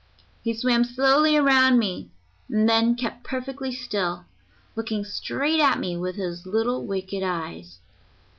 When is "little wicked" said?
6.47-7.21